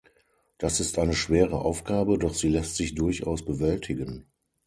[0.57, 4.25] Das ist eine schwere Aufgabe, doch sie lässt sich durchaus bewältigen.